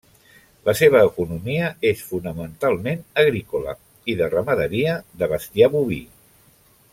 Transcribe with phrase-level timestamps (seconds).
[0.67, 3.77] La seva economia és fonamentalment agrícola
[4.15, 6.01] i de ramaderia de bestiar boví.